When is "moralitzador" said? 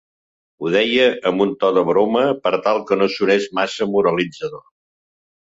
3.95-4.65